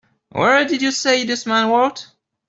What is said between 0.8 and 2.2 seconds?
you say this man worked?